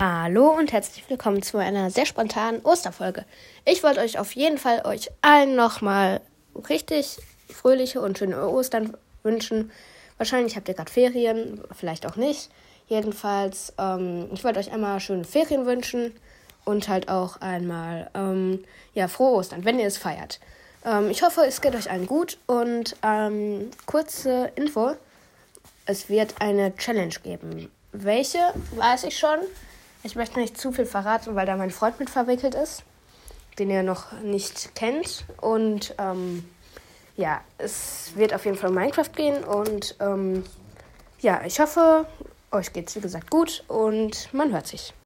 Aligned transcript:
Hallo 0.00 0.50
und 0.50 0.72
herzlich 0.72 1.02
willkommen 1.10 1.42
zu 1.42 1.58
einer 1.58 1.90
sehr 1.90 2.06
spontanen 2.06 2.60
Osterfolge. 2.60 3.24
Ich 3.64 3.82
wollte 3.82 3.98
euch 3.98 4.16
auf 4.20 4.30
jeden 4.30 4.56
Fall 4.56 4.82
euch 4.86 5.10
allen 5.22 5.56
nochmal 5.56 6.20
richtig 6.68 7.18
fröhliche 7.50 8.00
und 8.00 8.16
schöne 8.16 8.48
Ostern 8.48 8.96
wünschen. 9.24 9.72
Wahrscheinlich 10.16 10.54
habt 10.54 10.68
ihr 10.68 10.74
gerade 10.74 10.92
Ferien, 10.92 11.64
vielleicht 11.76 12.06
auch 12.06 12.14
nicht. 12.14 12.48
Jedenfalls, 12.86 13.72
ähm, 13.76 14.28
ich 14.32 14.44
wollte 14.44 14.60
euch 14.60 14.70
einmal 14.70 15.00
schöne 15.00 15.24
Ferien 15.24 15.66
wünschen 15.66 16.14
und 16.64 16.88
halt 16.88 17.08
auch 17.08 17.40
einmal, 17.40 18.08
ähm, 18.14 18.62
ja, 18.94 19.08
frohe 19.08 19.32
Ostern, 19.32 19.64
wenn 19.64 19.80
ihr 19.80 19.88
es 19.88 19.98
feiert. 19.98 20.38
Ähm, 20.84 21.10
ich 21.10 21.24
hoffe, 21.24 21.44
es 21.44 21.60
geht 21.60 21.74
euch 21.74 21.90
allen 21.90 22.06
gut 22.06 22.38
und 22.46 22.94
ähm, 23.02 23.72
kurze 23.86 24.52
Info. 24.54 24.92
Es 25.86 26.08
wird 26.08 26.36
eine 26.38 26.76
Challenge 26.76 27.16
geben. 27.24 27.68
Welche, 27.90 28.54
weiß 28.76 29.02
ich 29.02 29.18
schon. 29.18 29.40
Ich 30.02 30.14
möchte 30.14 30.38
nicht 30.38 30.56
zu 30.58 30.72
viel 30.72 30.86
verraten, 30.86 31.34
weil 31.34 31.46
da 31.46 31.56
mein 31.56 31.70
Freund 31.70 31.98
mit 31.98 32.08
verwickelt 32.08 32.54
ist, 32.54 32.84
den 33.58 33.70
ihr 33.70 33.82
noch 33.82 34.12
nicht 34.22 34.74
kennt. 34.74 35.24
Und 35.40 35.94
ähm, 35.98 36.48
ja, 37.16 37.40
es 37.58 38.12
wird 38.14 38.32
auf 38.32 38.44
jeden 38.44 38.56
Fall 38.56 38.70
um 38.70 38.76
Minecraft 38.76 39.12
gehen. 39.14 39.42
Und 39.42 39.96
ähm, 40.00 40.44
ja, 41.20 41.42
ich 41.44 41.58
hoffe, 41.58 42.06
euch 42.52 42.72
geht 42.72 42.88
es 42.88 42.96
wie 42.96 43.00
gesagt 43.00 43.30
gut 43.30 43.64
und 43.68 44.32
man 44.32 44.52
hört 44.52 44.68
sich. 44.68 44.94